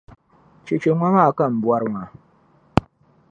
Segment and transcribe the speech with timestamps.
[0.65, 2.07] Cheche ŋɔ maa ka n-bɔri maa.